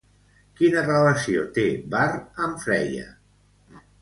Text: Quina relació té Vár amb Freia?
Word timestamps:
Quina 0.61 0.83
relació 0.87 1.43
té 1.57 1.67
Vár 1.93 2.09
amb 2.47 2.65
Freia? 2.65 3.07